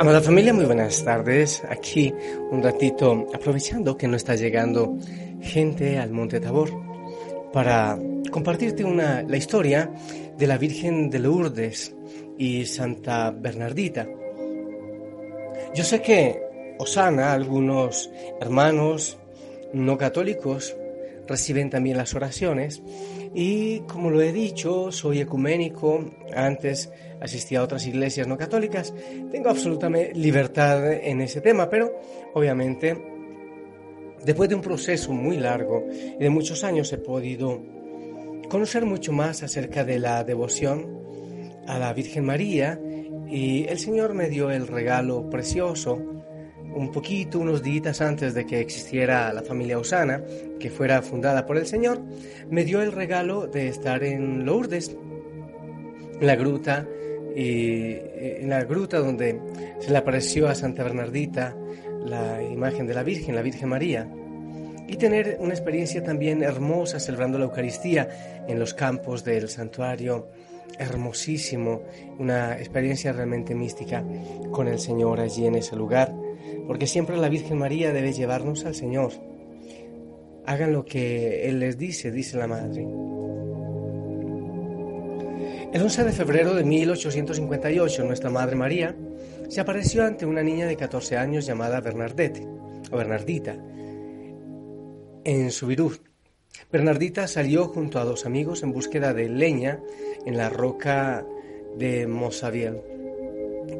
Amada 0.00 0.22
familia, 0.22 0.54
muy 0.54 0.64
buenas 0.64 1.04
tardes. 1.04 1.62
Aquí 1.68 2.14
un 2.50 2.62
ratito 2.62 3.26
aprovechando 3.34 3.98
que 3.98 4.08
no 4.08 4.16
está 4.16 4.34
llegando 4.34 4.96
gente 5.42 5.98
al 5.98 6.10
Monte 6.10 6.40
Tabor 6.40 6.70
para 7.52 7.98
compartirte 8.30 8.82
una, 8.82 9.20
la 9.20 9.36
historia 9.36 9.92
de 10.38 10.46
la 10.46 10.56
Virgen 10.56 11.10
de 11.10 11.18
Lourdes 11.18 11.94
y 12.38 12.64
Santa 12.64 13.30
Bernardita. 13.30 14.08
Yo 15.74 15.84
sé 15.84 16.00
que 16.00 16.40
Osana, 16.78 17.34
algunos 17.34 18.10
hermanos 18.40 19.18
no 19.74 19.98
católicos 19.98 20.74
reciben 21.28 21.68
también 21.68 21.98
las 21.98 22.14
oraciones 22.14 22.82
y 23.34 23.80
como 23.80 24.10
lo 24.10 24.20
he 24.20 24.32
dicho, 24.32 24.90
soy 24.90 25.20
ecuménico, 25.20 26.04
antes 26.34 26.90
asistía 27.20 27.60
a 27.60 27.64
otras 27.64 27.86
iglesias 27.86 28.26
no 28.26 28.36
católicas, 28.36 28.92
tengo 29.30 29.50
absolutamente 29.50 30.14
libertad 30.14 30.92
en 30.92 31.20
ese 31.20 31.40
tema, 31.40 31.68
pero 31.68 31.92
obviamente 32.34 33.00
después 34.24 34.48
de 34.48 34.54
un 34.54 34.62
proceso 34.62 35.12
muy 35.12 35.36
largo 35.36 35.86
y 35.92 36.22
de 36.22 36.30
muchos 36.30 36.64
años 36.64 36.92
he 36.92 36.98
podido 36.98 37.62
conocer 38.48 38.84
mucho 38.84 39.12
más 39.12 39.42
acerca 39.42 39.84
de 39.84 39.98
la 39.98 40.24
devoción 40.24 41.00
a 41.66 41.78
la 41.78 41.92
Virgen 41.92 42.24
María. 42.24 42.78
Y 43.28 43.64
el 43.68 43.78
Señor 43.78 44.12
me 44.12 44.28
dio 44.28 44.50
el 44.50 44.66
regalo 44.66 45.30
precioso 45.30 46.19
un 46.74 46.90
poquito, 46.90 47.38
unos 47.38 47.62
días 47.62 48.00
antes 48.00 48.34
de 48.34 48.46
que 48.46 48.60
existiera 48.60 49.32
la 49.32 49.42
familia 49.42 49.78
Osana, 49.78 50.22
que 50.58 50.70
fuera 50.70 51.02
fundada 51.02 51.46
por 51.46 51.56
el 51.56 51.66
Señor, 51.66 52.00
me 52.48 52.64
dio 52.64 52.82
el 52.82 52.92
regalo 52.92 53.46
de 53.46 53.68
estar 53.68 54.02
en 54.04 54.44
Lourdes, 54.44 54.96
la 56.20 56.36
gruta, 56.36 56.86
y 57.34 57.94
en 57.94 58.50
la 58.50 58.64
gruta 58.64 58.98
donde 58.98 59.40
se 59.80 59.90
le 59.90 59.98
apareció 59.98 60.48
a 60.48 60.54
Santa 60.54 60.82
Bernardita 60.82 61.56
la 62.04 62.42
imagen 62.42 62.86
de 62.86 62.94
la 62.94 63.02
Virgen, 63.02 63.34
la 63.34 63.42
Virgen 63.42 63.68
María, 63.68 64.08
y 64.88 64.96
tener 64.96 65.36
una 65.40 65.54
experiencia 65.54 66.02
también 66.02 66.42
hermosa 66.42 66.98
celebrando 66.98 67.38
la 67.38 67.44
Eucaristía 67.44 68.44
en 68.48 68.58
los 68.58 68.74
campos 68.74 69.22
del 69.24 69.48
santuario 69.48 70.28
hermosísimo, 70.78 71.82
una 72.18 72.58
experiencia 72.58 73.12
realmente 73.12 73.54
mística 73.54 74.04
con 74.50 74.66
el 74.66 74.78
Señor 74.78 75.20
allí 75.20 75.46
en 75.46 75.56
ese 75.56 75.76
lugar, 75.76 76.12
porque 76.70 76.86
siempre 76.86 77.16
la 77.16 77.28
Virgen 77.28 77.58
María 77.58 77.92
debe 77.92 78.12
llevarnos 78.12 78.64
al 78.64 78.76
Señor. 78.76 79.10
Hagan 80.46 80.72
lo 80.72 80.84
que 80.84 81.48
Él 81.48 81.58
les 81.58 81.76
dice, 81.76 82.12
dice 82.12 82.36
la 82.36 82.46
Madre. 82.46 82.82
El 85.72 85.82
11 85.82 86.04
de 86.04 86.12
febrero 86.12 86.54
de 86.54 86.62
1858, 86.62 88.04
nuestra 88.04 88.30
Madre 88.30 88.54
María 88.54 88.94
se 89.48 89.60
apareció 89.60 90.04
ante 90.04 90.26
una 90.26 90.44
niña 90.44 90.68
de 90.68 90.76
14 90.76 91.16
años 91.16 91.44
llamada 91.44 91.80
Bernardette, 91.80 92.46
o 92.92 92.96
Bernardita, 92.96 93.56
en 95.24 95.50
Subirú. 95.50 95.90
Bernardita 96.70 97.26
salió 97.26 97.66
junto 97.66 97.98
a 97.98 98.04
dos 98.04 98.26
amigos 98.26 98.62
en 98.62 98.70
búsqueda 98.70 99.12
de 99.12 99.28
leña 99.28 99.80
en 100.24 100.36
la 100.36 100.48
roca 100.48 101.26
de 101.76 102.06
Mosaviel. 102.06 102.80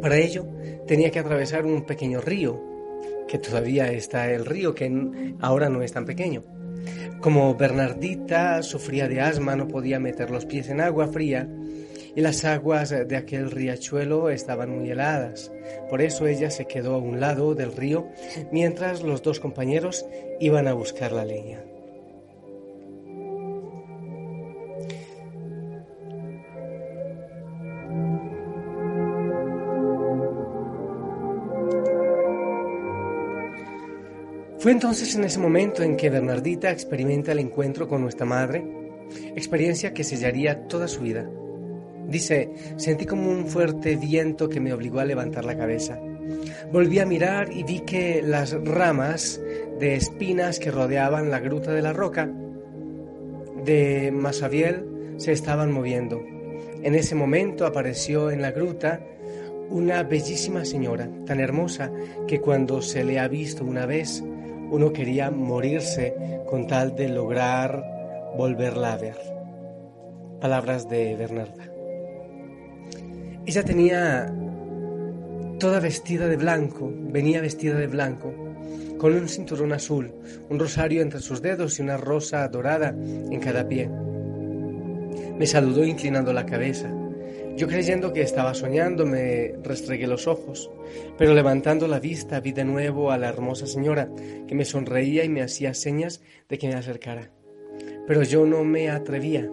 Para 0.03 0.16
ello 0.19 0.44
tenía 0.88 1.12
que 1.12 1.20
atravesar 1.20 1.65
un 1.66 1.86
pequeño 1.86 2.20
río, 2.20 2.69
que 3.30 3.38
todavía 3.38 3.92
está 3.92 4.28
el 4.32 4.44
río, 4.44 4.74
que 4.74 4.91
ahora 5.41 5.68
no 5.68 5.82
es 5.82 5.92
tan 5.92 6.04
pequeño. 6.04 6.42
Como 7.20 7.54
Bernardita 7.54 8.60
sufría 8.64 9.06
de 9.06 9.20
asma, 9.20 9.54
no 9.54 9.68
podía 9.68 10.00
meter 10.00 10.30
los 10.30 10.46
pies 10.46 10.68
en 10.68 10.80
agua 10.80 11.06
fría 11.06 11.48
y 12.16 12.22
las 12.22 12.44
aguas 12.44 12.91
de 12.91 13.16
aquel 13.16 13.52
riachuelo 13.52 14.30
estaban 14.30 14.70
muy 14.70 14.91
heladas. 14.91 15.52
Por 15.88 16.02
eso 16.02 16.26
ella 16.26 16.50
se 16.50 16.66
quedó 16.66 16.94
a 16.94 16.98
un 16.98 17.20
lado 17.20 17.54
del 17.54 17.76
río 17.76 18.08
mientras 18.50 19.04
los 19.04 19.22
dos 19.22 19.38
compañeros 19.38 20.04
iban 20.41 20.66
a 20.66 20.72
buscar 20.72 21.12
la 21.12 21.24
leña. 21.24 21.69
Fue 34.60 34.72
entonces 34.72 35.15
en 35.15 35.25
ese 35.25 35.38
momento 35.38 35.82
en 35.82 35.97
que 35.97 36.10
Bernardita 36.10 36.71
experimenta 36.71 37.32
el 37.32 37.38
encuentro 37.38 37.88
con 37.88 38.03
nuestra 38.03 38.26
madre, 38.26 38.62
experiencia 39.34 39.94
que 39.94 40.04
sellaría 40.04 40.69
toda 40.69 40.87
su 40.87 41.00
vida. 41.00 41.26
Dice, 42.06 42.50
sentí 42.76 43.06
como 43.06 43.31
un 43.31 43.47
fuerte 43.47 43.97
viento 43.97 44.50
que 44.50 44.60
me 44.60 44.75
obligó 44.75 45.00
a 45.00 45.06
levantar 45.06 45.47
la 45.47 45.56
cabeza. 45.56 45.98
Volví 46.71 46.98
a 46.98 47.06
mirar 47.06 47.50
y 47.50 47.62
vi 47.62 47.81
que 47.81 48.21
las 48.21 48.53
ramas 48.53 49.41
de 49.78 49.94
espinas 49.94 50.59
que 50.59 50.71
rodeaban 50.71 51.31
la 51.31 51.41
gruta 51.41 51.72
de 51.72 51.81
la 51.81 51.94
roca 51.94 52.31
de 53.65 54.10
Masabiel 54.12 55.15
se 55.16 55.32
estaban 55.32 55.72
moviendo. 55.72 56.22
En 56.82 56.94
ese 56.94 57.15
momento 57.15 57.65
apareció 57.65 58.31
en 58.31 58.42
la 58.42 58.50
gruta 58.50 59.00
una 59.71 60.03
bellísima 60.03 60.66
señora, 60.66 61.09
tan 61.25 61.41
hermosa 61.41 61.91
que 62.28 62.42
cuando 62.42 62.82
se 62.82 63.04
le 63.04 63.19
ha 63.19 63.28
visto 63.28 63.65
una 63.65 63.87
vez, 63.87 64.22
uno 64.70 64.92
quería 64.92 65.31
morirse 65.31 66.14
con 66.47 66.66
tal 66.66 66.94
de 66.97 67.08
lograr 67.08 68.32
volverla 68.36 68.94
a 68.94 68.97
ver. 68.97 69.16
Palabras 70.41 70.88
de 70.88 71.16
Bernarda. 71.16 71.70
Ella 73.47 73.62
tenía 73.64 74.32
toda 75.59 75.80
vestida 75.80 76.28
de 76.28 76.36
blanco, 76.36 76.91
venía 76.94 77.41
vestida 77.41 77.75
de 77.75 77.86
blanco, 77.86 78.32
con 78.98 79.14
un 79.14 79.28
cinturón 79.28 79.72
azul, 79.72 80.12
un 80.48 80.59
rosario 80.59 81.03
entre 81.03 81.20
sus 81.20 81.42
dedos 81.42 81.78
y 81.78 81.82
una 81.82 81.97
rosa 81.97 82.47
dorada 82.48 82.91
en 82.91 83.41
cada 83.41 83.66
pie. 83.66 83.91
Me 85.38 85.47
saludó 85.47 85.84
inclinando 85.84 86.32
la 86.32 86.47
cabeza. 86.47 86.91
Yo 87.60 87.69
creyendo 87.69 88.15
que 88.15 88.22
estaba 88.22 88.54
soñando 88.54 89.04
me 89.04 89.53
restregué 89.62 90.06
los 90.06 90.26
ojos, 90.26 90.71
pero 91.19 91.34
levantando 91.34 91.87
la 91.88 92.00
vista 92.00 92.41
vi 92.41 92.53
de 92.53 92.65
nuevo 92.65 93.10
a 93.10 93.19
la 93.19 93.28
hermosa 93.28 93.66
señora 93.66 94.09
que 94.48 94.54
me 94.54 94.65
sonreía 94.65 95.25
y 95.25 95.28
me 95.28 95.43
hacía 95.43 95.75
señas 95.75 96.22
de 96.48 96.56
que 96.56 96.69
me 96.69 96.75
acercara. 96.75 97.31
Pero 98.06 98.22
yo 98.22 98.47
no 98.47 98.65
me 98.65 98.88
atrevía. 98.88 99.47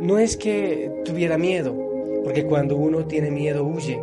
No 0.00 0.18
es 0.18 0.36
que 0.36 0.90
tuviera 1.04 1.38
miedo, 1.38 1.72
porque 2.24 2.46
cuando 2.46 2.76
uno 2.76 3.06
tiene 3.06 3.30
miedo 3.30 3.62
huye, 3.62 4.00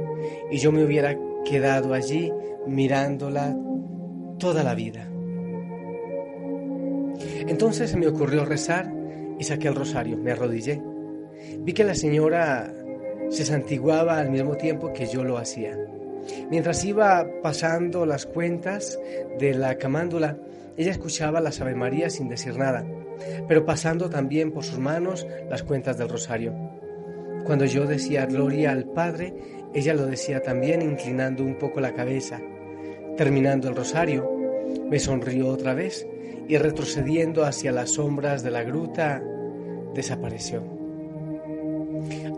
y 0.50 0.58
yo 0.58 0.72
me 0.72 0.86
hubiera 0.86 1.18
quedado 1.44 1.94
allí 1.94 2.32
mirándola 2.66 3.58
toda 4.38 4.64
la 4.64 4.74
vida. 4.74 5.06
Entonces 7.46 7.90
se 7.90 7.98
me 7.98 8.08
ocurrió 8.08 8.46
rezar 8.46 8.90
y 9.38 9.44
saqué 9.44 9.68
el 9.68 9.76
rosario, 9.76 10.16
me 10.16 10.32
arrodillé. 10.32 10.82
Vi 11.60 11.74
que 11.74 11.84
la 11.84 11.96
señora 11.96 12.74
se 13.30 13.46
santiguaba 13.46 14.20
al 14.20 14.30
mismo 14.30 14.56
tiempo 14.56 14.94
que 14.94 15.06
yo 15.08 15.24
lo 15.24 15.38
hacía. 15.38 15.78
Mientras 16.50 16.84
iba 16.86 17.28
pasando 17.42 18.06
las 18.06 18.26
cuentas 18.26 19.00
de 19.40 19.54
la 19.54 19.78
camándula, 19.78 20.38
ella 20.78 20.92
escuchaba 20.92 21.42
las 21.42 21.62
Ave 21.62 21.76
María 21.76 22.10
sin 22.10 22.30
decir 22.30 22.58
nada 22.58 22.86
pero 23.48 23.66
pasando 23.66 24.10
también 24.10 24.52
por 24.52 24.64
sus 24.64 24.80
manos 24.80 25.28
las 25.50 25.64
cuentas 25.64 25.98
del 25.98 26.10
rosario. 26.10 26.54
Cuando 27.46 27.66
yo 27.66 27.86
decía 27.86 28.26
gloria 28.26 28.72
al 28.72 28.86
Padre, 28.86 29.34
ella 29.74 29.94
lo 29.94 30.06
decía 30.06 30.42
también 30.42 30.82
inclinando 30.82 31.44
un 31.44 31.58
poco 31.58 31.80
la 31.80 31.94
cabeza. 31.94 32.40
Terminando 33.18 33.70
el 33.70 33.76
rosario, 33.76 34.30
me 34.90 35.00
sonrió 35.00 35.48
otra 35.48 35.74
vez 35.74 36.08
y 36.48 36.58
retrocediendo 36.58 37.44
hacia 37.44 37.72
las 37.72 37.92
sombras 37.92 38.44
de 38.44 38.52
la 38.52 38.64
gruta, 38.64 39.24
desapareció. 39.94 40.79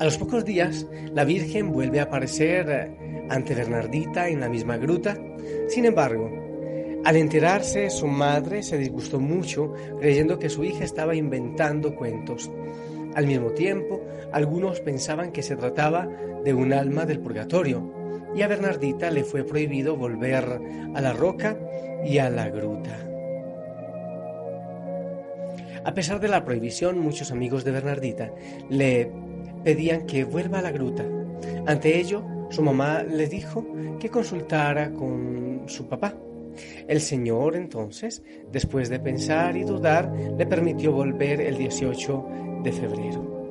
A 0.02 0.04
los 0.04 0.18
pocos 0.18 0.44
días, 0.44 0.88
la 1.14 1.26
Virgen 1.26 1.72
vuelve 1.72 2.00
a 2.00 2.06
aparecer 2.06 2.92
ante 3.30 3.54
Bernardita 3.54 4.30
en 4.30 4.40
la 4.40 4.50
misma 4.50 4.78
gruta. 4.78 5.16
Sin 5.68 5.86
embargo, 5.86 6.28
Al 7.04 7.18
enterarse, 7.18 7.92
su 7.92 8.08
madre 8.08 8.64
se 8.64 8.80
disgustó 8.80 9.20
mucho, 9.20 9.74
creyendo 10.00 10.40
que 10.40 10.50
su 10.50 10.64
hija 10.64 10.84
estaba 10.84 11.14
inventando 11.14 11.96
cuentos. 11.96 12.50
Al 13.14 13.28
mismo 13.28 13.52
tiempo, 13.52 14.02
algunos 14.32 14.80
pensaban 14.80 15.32
que 15.32 15.44
se 15.44 15.56
trataba 15.56 16.08
de 16.44 16.54
un 16.56 16.74
alma 16.74 17.06
del 17.06 17.20
purgatorio, 17.20 17.94
y 18.36 18.42
a 18.42 18.48
Bernardita 18.48 19.12
le 19.12 19.24
fue 19.24 19.44
prohibido 19.44 19.96
volver 19.96 20.62
a 20.96 21.02
la 21.02 21.14
roca 21.14 21.60
y 22.04 22.18
a 22.18 22.32
la 22.32 22.50
gruta. 22.50 22.98
A 25.84 25.94
pesar 25.94 26.20
de 26.20 26.28
la 26.28 26.44
prohibición, 26.44 27.00
muchos 27.00 27.32
amigos 27.32 27.64
de 27.64 27.72
Bernardita 27.72 28.32
le 28.70 29.12
pedían 29.64 30.06
que 30.06 30.24
vuelva 30.24 30.60
a 30.60 30.62
la 30.62 30.72
gruta. 30.72 31.06
Ante 31.66 32.00
ello, 32.00 32.24
su 32.50 32.62
mamá 32.62 33.04
le 33.04 33.28
dijo 33.28 33.66
que 34.00 34.10
consultara 34.10 34.92
con 34.92 35.64
su 35.68 35.88
papá. 35.88 36.16
El 36.88 37.00
Señor 37.00 37.56
entonces, 37.56 38.24
después 38.52 38.90
de 38.90 39.00
pensar 39.00 39.56
y 39.56 39.64
dudar, 39.64 40.12
le 40.38 40.46
permitió 40.46 40.92
volver 40.92 41.40
el 41.42 41.58
18 41.58 42.26
de 42.64 42.72
febrero. 42.72 43.42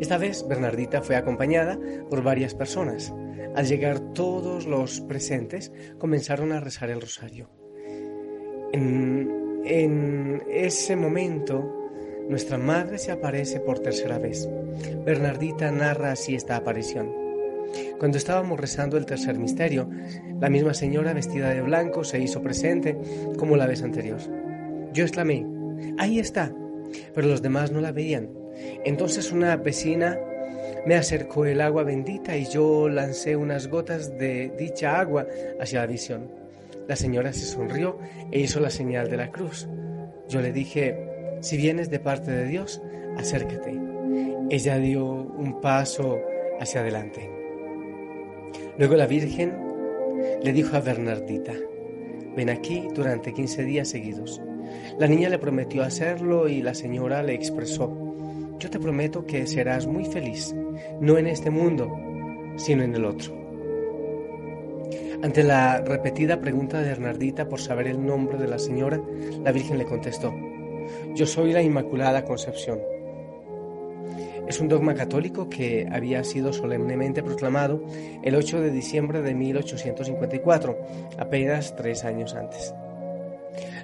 Esta 0.00 0.18
vez 0.18 0.46
Bernardita 0.46 1.02
fue 1.02 1.16
acompañada 1.16 1.78
por 2.10 2.22
varias 2.22 2.54
personas. 2.54 3.12
Al 3.54 3.66
llegar 3.66 4.00
todos 4.12 4.66
los 4.66 5.00
presentes 5.00 5.72
comenzaron 5.98 6.52
a 6.52 6.60
rezar 6.60 6.90
el 6.90 7.00
rosario. 7.00 7.48
En, 8.72 9.62
en 9.64 10.42
ese 10.50 10.96
momento 10.96 11.83
nuestra 12.28 12.58
madre 12.58 12.98
se 12.98 13.12
aparece 13.12 13.60
por 13.60 13.80
tercera 13.80 14.18
vez. 14.18 14.48
Bernardita 15.04 15.70
narra 15.70 16.12
así 16.12 16.34
esta 16.34 16.56
aparición. 16.56 17.12
Cuando 17.98 18.18
estábamos 18.18 18.60
rezando 18.60 18.96
el 18.96 19.06
tercer 19.06 19.38
misterio, 19.38 19.88
la 20.40 20.48
misma 20.48 20.74
señora 20.74 21.12
vestida 21.12 21.50
de 21.50 21.62
blanco 21.62 22.04
se 22.04 22.20
hizo 22.20 22.42
presente 22.42 22.96
como 23.38 23.56
la 23.56 23.66
vez 23.66 23.82
anterior. 23.82 24.20
Yo 24.92 25.04
exclamé, 25.04 25.46
ahí 25.98 26.18
está, 26.18 26.54
pero 27.14 27.28
los 27.28 27.42
demás 27.42 27.72
no 27.72 27.80
la 27.80 27.92
veían. 27.92 28.30
Entonces 28.84 29.32
una 29.32 29.56
vecina 29.56 30.18
me 30.86 30.94
acercó 30.94 31.46
el 31.46 31.60
agua 31.60 31.82
bendita 31.82 32.36
y 32.36 32.46
yo 32.46 32.88
lancé 32.88 33.36
unas 33.36 33.68
gotas 33.68 34.16
de 34.18 34.52
dicha 34.58 35.00
agua 35.00 35.26
hacia 35.60 35.80
la 35.80 35.86
visión. 35.86 36.30
La 36.86 36.96
señora 36.96 37.32
se 37.32 37.46
sonrió 37.46 37.98
e 38.30 38.40
hizo 38.40 38.60
la 38.60 38.70
señal 38.70 39.10
de 39.10 39.16
la 39.16 39.30
cruz. 39.30 39.66
Yo 40.28 40.40
le 40.40 40.52
dije, 40.52 41.13
si 41.44 41.58
vienes 41.58 41.90
de 41.90 42.00
parte 42.00 42.30
de 42.30 42.46
Dios, 42.46 42.80
acércate. 43.18 43.78
Ella 44.48 44.78
dio 44.78 45.04
un 45.04 45.60
paso 45.60 46.18
hacia 46.58 46.80
adelante. 46.80 47.30
Luego 48.78 48.96
la 48.96 49.06
Virgen 49.06 49.52
le 50.42 50.52
dijo 50.54 50.74
a 50.74 50.80
Bernardita, 50.80 51.52
ven 52.34 52.48
aquí 52.48 52.88
durante 52.94 53.34
15 53.34 53.62
días 53.64 53.88
seguidos. 53.88 54.40
La 54.98 55.06
niña 55.06 55.28
le 55.28 55.38
prometió 55.38 55.82
hacerlo 55.82 56.48
y 56.48 56.62
la 56.62 56.72
señora 56.72 57.22
le 57.22 57.34
expresó, 57.34 57.94
yo 58.58 58.70
te 58.70 58.80
prometo 58.80 59.26
que 59.26 59.46
serás 59.46 59.86
muy 59.86 60.06
feliz, 60.06 60.54
no 61.00 61.18
en 61.18 61.26
este 61.26 61.50
mundo, 61.50 61.94
sino 62.56 62.84
en 62.84 62.94
el 62.94 63.04
otro. 63.04 63.34
Ante 65.22 65.42
la 65.42 65.82
repetida 65.82 66.40
pregunta 66.40 66.80
de 66.80 66.88
Bernardita 66.88 67.48
por 67.48 67.60
saber 67.60 67.88
el 67.88 68.04
nombre 68.04 68.38
de 68.38 68.48
la 68.48 68.58
señora, 68.58 68.98
la 69.42 69.52
Virgen 69.52 69.76
le 69.76 69.84
contestó, 69.84 70.34
yo 71.14 71.26
soy 71.26 71.52
la 71.52 71.62
Inmaculada 71.62 72.24
Concepción. 72.24 72.80
Es 74.46 74.60
un 74.60 74.68
dogma 74.68 74.94
católico 74.94 75.48
que 75.48 75.88
había 75.90 76.22
sido 76.22 76.52
solemnemente 76.52 77.22
proclamado 77.22 77.82
el 78.22 78.34
8 78.34 78.60
de 78.60 78.70
diciembre 78.70 79.22
de 79.22 79.34
1854, 79.34 80.78
apenas 81.18 81.74
tres 81.76 82.04
años 82.04 82.34
antes. 82.34 82.74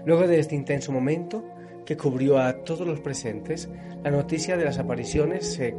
Luego 0.05 0.27
de 0.27 0.39
este 0.39 0.55
intenso 0.55 0.93
momento, 0.93 1.45
que 1.87 1.97
cubrió 1.97 2.39
a 2.39 2.53
todos 2.63 2.87
los 2.87 3.01
presentes, 3.01 3.69
la 4.05 4.11
noticia 4.11 4.57
de 4.57 4.65
las 4.65 4.79
apariciones 4.79 5.53
se 5.53 5.75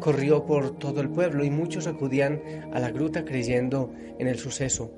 corrió 0.00 0.44
por 0.44 0.78
todo 0.78 1.00
el 1.00 1.10
pueblo 1.10 1.44
y 1.44 1.50
muchos 1.50 1.86
acudían 1.86 2.40
a 2.72 2.80
la 2.80 2.90
gruta 2.90 3.24
creyendo 3.24 3.92
en 4.18 4.26
el 4.26 4.38
suceso, 4.38 4.90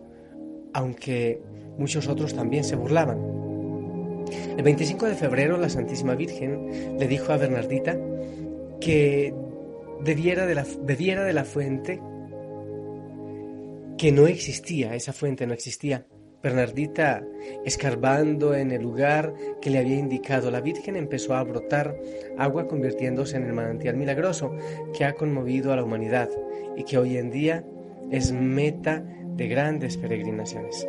aunque 0.72 1.42
muchos 1.78 2.08
otros 2.08 2.34
también 2.34 2.64
se 2.64 2.76
burlaban. 2.76 3.35
El 4.56 4.62
25 4.62 5.06
de 5.06 5.14
febrero 5.14 5.56
la 5.56 5.68
Santísima 5.68 6.14
Virgen 6.14 6.98
le 6.98 7.08
dijo 7.08 7.32
a 7.32 7.36
Bernardita 7.36 7.98
que 8.80 9.34
bebiera 10.00 10.46
de 10.46 10.54
la, 10.54 10.66
bebiera 10.82 11.24
de 11.24 11.32
la 11.32 11.44
fuente 11.44 12.00
que 13.98 14.12
no 14.12 14.26
existía, 14.26 14.94
esa 14.94 15.12
fuente 15.12 15.46
no 15.46 15.54
existía. 15.54 16.06
Bernardita, 16.42 17.24
escarbando 17.64 18.54
en 18.54 18.70
el 18.70 18.82
lugar 18.82 19.34
que 19.60 19.70
le 19.70 19.78
había 19.78 19.98
indicado 19.98 20.50
la 20.50 20.60
Virgen, 20.60 20.94
empezó 20.96 21.34
a 21.34 21.42
brotar 21.42 21.96
agua 22.38 22.68
convirtiéndose 22.68 23.36
en 23.36 23.44
el 23.44 23.52
manantial 23.52 23.96
milagroso 23.96 24.52
que 24.96 25.04
ha 25.04 25.14
conmovido 25.14 25.72
a 25.72 25.76
la 25.76 25.82
humanidad 25.82 26.28
y 26.76 26.84
que 26.84 26.98
hoy 26.98 27.16
en 27.16 27.30
día 27.30 27.64
es 28.10 28.32
meta 28.32 29.02
de 29.34 29.48
grandes 29.48 29.96
peregrinaciones. 29.96 30.86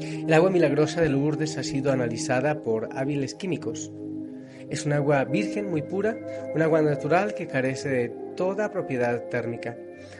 El 0.00 0.32
agua 0.32 0.50
milagrosa 0.50 1.00
de 1.00 1.08
Lourdes 1.08 1.56
ha 1.56 1.62
sido 1.62 1.90
analizada 1.90 2.62
por 2.62 2.90
hábiles 2.92 3.34
químicos. 3.34 3.92
Es 4.68 4.84
un 4.84 4.92
agua 4.92 5.24
virgen 5.24 5.70
muy 5.70 5.82
pura, 5.82 6.16
un 6.54 6.60
agua 6.60 6.82
natural 6.82 7.34
que 7.34 7.46
carece 7.46 7.88
de 7.88 8.08
toda 8.36 8.72
propiedad 8.72 9.28
térmica. 9.28 9.76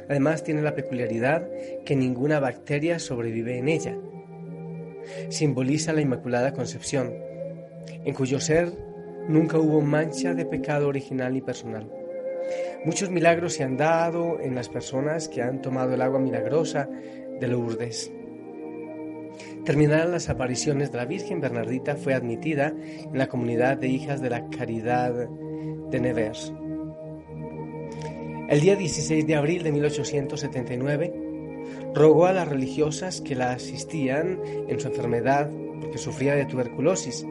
Además 0.08 0.44
tiene 0.44 0.62
la 0.62 0.74
peculiaridad 0.74 1.46
que 1.84 1.96
ninguna 1.96 2.40
bacteria 2.40 2.98
sobrevive 2.98 3.58
en 3.58 3.68
ella. 3.68 3.96
Simboliza 5.28 5.92
la 5.92 6.00
Inmaculada 6.00 6.52
Concepción, 6.52 7.12
en 8.04 8.14
cuyo 8.14 8.40
ser 8.40 8.72
nunca 9.28 9.58
hubo 9.58 9.80
mancha 9.82 10.32
de 10.34 10.46
pecado 10.46 10.88
original 10.88 11.34
ni 11.34 11.42
personal. 11.42 11.90
Muchos 12.84 13.10
milagros 13.10 13.54
se 13.54 13.64
han 13.64 13.76
dado 13.76 14.40
en 14.40 14.54
las 14.54 14.68
personas 14.68 15.28
que 15.28 15.42
han 15.42 15.60
tomado 15.60 15.94
el 15.94 16.02
agua 16.02 16.20
milagrosa 16.20 16.88
de 17.40 17.48
Lourdes. 17.48 18.12
Terminadas 19.66 20.08
las 20.08 20.28
apariciones 20.28 20.92
de 20.92 20.98
la 20.98 21.06
Virgen 21.06 21.40
Bernardita, 21.40 21.96
fue 21.96 22.14
admitida 22.14 22.68
en 22.68 23.18
la 23.18 23.26
comunidad 23.26 23.76
de 23.76 23.88
hijas 23.88 24.22
de 24.22 24.30
la 24.30 24.48
Caridad 24.48 25.12
de 25.90 26.00
Nevers. 26.00 26.52
El 28.48 28.60
día 28.60 28.76
16 28.76 29.26
de 29.26 29.34
abril 29.34 29.64
de 29.64 29.72
1879, 29.72 31.12
rogó 31.94 32.26
a 32.26 32.32
las 32.32 32.46
religiosas 32.46 33.20
que 33.20 33.34
la 33.34 33.50
asistían 33.50 34.38
en 34.68 34.78
su 34.78 34.86
enfermedad, 34.86 35.50
porque 35.80 35.98
sufría 35.98 36.36
de 36.36 36.46
tuberculosis, 36.46 37.26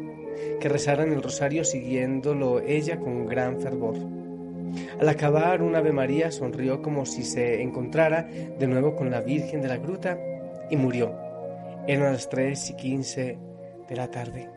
que 0.60 0.68
rezaran 0.68 1.14
el 1.14 1.24
rosario 1.24 1.64
siguiéndolo 1.64 2.60
ella 2.60 3.00
con 3.00 3.28
gran 3.28 3.62
fervor. 3.62 3.96
Al 5.00 5.08
acabar 5.08 5.62
un 5.62 5.74
Ave 5.78 5.94
María 5.94 6.32
sonrió 6.32 6.82
como 6.82 7.06
si 7.06 7.24
se 7.24 7.62
encontrara 7.62 8.24
de 8.24 8.68
nuevo 8.68 8.94
con 8.98 9.10
la 9.10 9.22
Virgen 9.22 9.62
de 9.62 9.70
la 9.70 9.78
Gruta 9.78 10.20
y 10.70 10.76
murió 10.76 11.25
eran 11.88 12.14
las 12.14 12.30
3 12.30 12.70
y 12.72 12.76
15 12.76 13.38
de 13.88 13.96
la 13.96 14.10
tarde. 14.10 14.50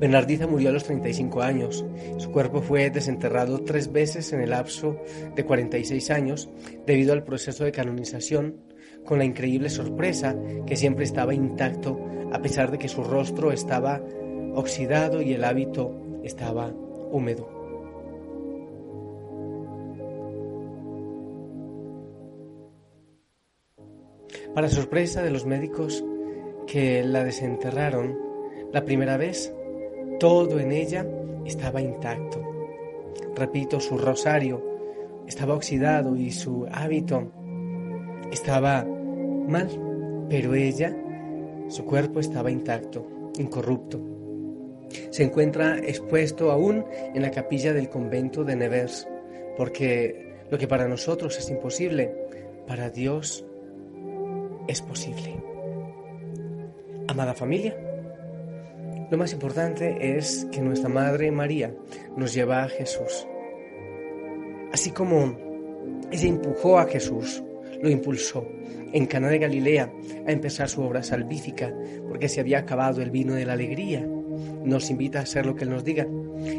Bernardita 0.00 0.46
murió 0.46 0.70
a 0.70 0.72
los 0.72 0.84
35 0.84 1.42
años. 1.42 1.84
Su 2.18 2.32
cuerpo 2.32 2.60
fue 2.60 2.90
desenterrado 2.90 3.62
tres 3.62 3.92
veces 3.92 4.32
en 4.32 4.40
el 4.40 4.50
lapso 4.50 4.96
de 5.34 5.44
46 5.44 6.10
años 6.10 6.50
debido 6.86 7.12
al 7.12 7.24
proceso 7.24 7.64
de 7.64 7.72
canonización, 7.72 8.56
con 9.04 9.18
la 9.18 9.24
increíble 9.24 9.68
sorpresa 9.68 10.36
que 10.66 10.76
siempre 10.76 11.04
estaba 11.04 11.34
intacto 11.34 12.00
a 12.32 12.40
pesar 12.40 12.70
de 12.70 12.78
que 12.78 12.88
su 12.88 13.04
rostro 13.04 13.52
estaba 13.52 14.00
oxidado 14.54 15.22
y 15.22 15.34
el 15.34 15.44
hábito 15.44 15.94
estaba 16.24 16.72
húmedo. 17.10 17.61
Para 24.54 24.68
sorpresa 24.68 25.22
de 25.22 25.30
los 25.30 25.46
médicos 25.46 26.04
que 26.66 27.02
la 27.02 27.24
desenterraron 27.24 28.18
la 28.70 28.84
primera 28.84 29.16
vez, 29.16 29.54
todo 30.20 30.60
en 30.60 30.72
ella 30.72 31.06
estaba 31.46 31.80
intacto. 31.80 32.42
Repito, 33.34 33.80
su 33.80 33.96
rosario 33.96 34.62
estaba 35.26 35.54
oxidado 35.54 36.16
y 36.16 36.30
su 36.30 36.66
hábito 36.70 37.32
estaba 38.30 38.84
mal, 38.84 39.68
pero 40.28 40.54
ella, 40.54 40.94
su 41.68 41.86
cuerpo 41.86 42.20
estaba 42.20 42.50
intacto, 42.50 43.32
incorrupto. 43.38 44.00
Se 45.08 45.22
encuentra 45.22 45.78
expuesto 45.78 46.50
aún 46.50 46.84
en 46.92 47.22
la 47.22 47.30
capilla 47.30 47.72
del 47.72 47.88
convento 47.88 48.44
de 48.44 48.56
Nevers, 48.56 49.08
porque 49.56 50.34
lo 50.50 50.58
que 50.58 50.68
para 50.68 50.88
nosotros 50.88 51.38
es 51.38 51.48
imposible, 51.48 52.14
para 52.66 52.90
Dios 52.90 53.46
es 54.68 54.80
posible. 54.82 55.42
Amada 57.08 57.34
familia, 57.34 57.76
lo 59.12 59.18
más 59.18 59.32
importante 59.34 60.16
es 60.16 60.46
que 60.50 60.62
nuestra 60.62 60.88
Madre 60.88 61.30
María 61.30 61.74
nos 62.16 62.32
lleva 62.32 62.62
a 62.64 62.68
Jesús. 62.68 63.26
Así 64.72 64.90
como 64.90 65.36
ella 66.10 66.28
empujó 66.28 66.78
a 66.78 66.86
Jesús, 66.86 67.42
lo 67.82 67.90
impulsó 67.90 68.46
en 68.92 69.04
Cana 69.06 69.28
de 69.28 69.38
Galilea 69.38 69.92
a 70.26 70.32
empezar 70.32 70.68
su 70.68 70.82
obra 70.82 71.02
salvífica, 71.02 71.74
porque 72.08 72.28
se 72.28 72.40
había 72.40 72.60
acabado 72.60 73.02
el 73.02 73.10
vino 73.10 73.34
de 73.34 73.44
la 73.44 73.52
alegría. 73.52 74.06
Nos 74.64 74.88
invita 74.88 75.18
a 75.18 75.22
hacer 75.22 75.44
lo 75.44 75.54
que 75.54 75.64
Él 75.64 75.70
nos 75.70 75.84
diga, 75.84 76.06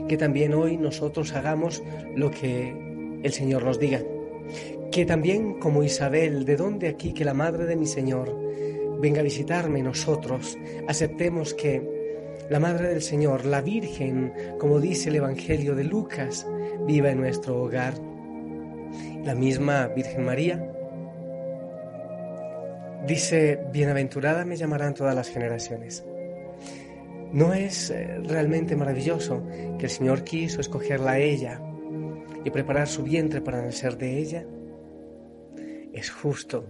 que 0.07 0.17
también 0.17 0.53
hoy 0.53 0.77
nosotros 0.77 1.33
hagamos 1.33 1.81
lo 2.15 2.29
que 2.29 2.75
el 3.24 3.33
Señor 3.33 3.63
nos 3.63 3.79
diga. 3.79 4.01
Que 4.93 5.07
también 5.07 5.53
como 5.57 5.81
Isabel, 5.81 6.45
de 6.45 6.55
donde 6.55 6.88
aquí 6.88 7.13
que 7.13 7.25
la 7.25 7.33
madre 7.33 7.65
de 7.65 7.75
mi 7.75 7.88
Señor 7.88 8.39
venga 9.01 9.21
a 9.21 9.23
visitarme 9.23 9.81
nosotros, 9.81 10.55
aceptemos 10.88 11.55
que 11.55 11.81
la 12.51 12.59
Madre 12.59 12.89
del 12.89 13.01
Señor, 13.01 13.43
la 13.45 13.62
Virgen, 13.62 14.31
como 14.59 14.79
dice 14.79 15.09
el 15.09 15.15
Evangelio 15.15 15.73
de 15.73 15.83
Lucas, 15.85 16.45
viva 16.85 17.09
en 17.09 17.21
nuestro 17.21 17.63
hogar. 17.63 17.95
La 19.23 19.33
misma 19.33 19.88
Virgen 19.88 20.25
María 20.25 20.63
dice, 23.07 23.62
bienaventurada 23.71 24.45
me 24.45 24.57
llamarán 24.57 24.93
todas 24.93 25.15
las 25.15 25.27
generaciones. 25.27 26.05
¿No 27.31 27.55
es 27.55 27.89
eh, 27.89 28.19
realmente 28.25 28.75
maravilloso 28.75 29.43
que 29.79 29.85
el 29.85 29.91
Señor 29.91 30.23
quiso 30.23 30.62
escogerla 30.62 31.13
a 31.13 31.19
ella 31.19 31.59
y 32.45 32.51
preparar 32.51 32.88
su 32.88 33.01
vientre 33.01 33.41
para 33.41 33.63
nacer 33.63 33.97
de 33.97 34.19
ella? 34.19 34.45
Es 35.93 36.12
justo 36.12 36.65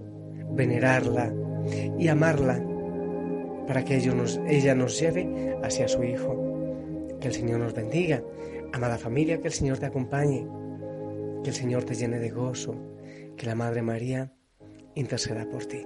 venerarla 0.52 1.34
y 1.98 2.08
amarla 2.08 2.64
para 3.68 3.84
que 3.84 3.96
ella 3.96 4.76
nos 4.76 5.00
lleve 5.00 5.58
hacia 5.64 5.88
su 5.88 6.04
Hijo. 6.04 7.18
Que 7.20 7.30
el 7.30 7.34
Señor 7.34 7.60
nos 7.60 7.74
bendiga. 7.74 8.22
Amada 8.74 8.98
familia, 8.98 9.40
que 9.40 9.48
el 9.48 9.54
Señor 9.54 9.78
te 9.78 9.86
acompañe. 9.86 10.46
Que 11.44 11.50
el 11.50 11.56
Señor 11.56 11.84
te 11.84 11.96
llene 11.96 12.20
de 12.20 12.30
gozo. 12.30 12.76
Que 13.38 13.46
la 13.46 13.56
Madre 13.56 13.82
María 13.82 14.34
interceda 14.96 15.48
por 15.50 15.66
ti. 15.66 15.86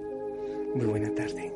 Muy 0.74 0.86
buena 0.86 1.14
tarde. 1.14 1.52